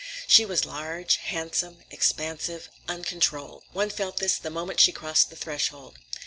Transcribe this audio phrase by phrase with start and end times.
[0.25, 5.99] She was large, handsome, expansive, uncontrolled; one felt this the moment she crossed the threshold.